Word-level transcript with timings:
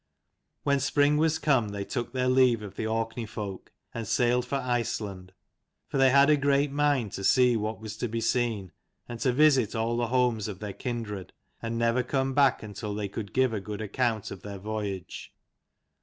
When 0.63 0.79
spring 0.79 1.17
was 1.17 1.37
come 1.37 1.69
they 1.69 1.85
took 1.85 2.11
their 2.11 2.27
leave 2.27 2.63
of 2.63 2.73
the 2.75 2.87
Orkney 2.87 3.27
folk, 3.27 3.71
and 3.93 4.07
sailed 4.07 4.47
for 4.47 4.55
Iceland: 4.55 5.31
for 5.89 5.99
they 5.99 6.09
had 6.09 6.27
a 6.31 6.37
great 6.37 6.71
mind 6.71 7.11
to 7.11 7.23
see 7.23 7.55
what 7.55 7.79
was 7.79 7.95
to 7.97 8.07
be 8.07 8.19
seen, 8.19 8.71
and 9.07 9.19
to 9.19 9.31
visit 9.31 9.75
all 9.75 9.97
the 9.97 10.07
homes 10.07 10.47
of 10.47 10.57
their 10.57 10.73
kindred, 10.73 11.33
and 11.61 11.77
never 11.77 12.01
come 12.01 12.33
back 12.33 12.63
until 12.63 12.95
they 12.95 13.09
could 13.09 13.31
give 13.31 13.53
a 13.53 13.59
good 13.61 13.79
account 13.79 14.31
of 14.31 14.41
their 14.41 14.57
voyage. 14.57 15.31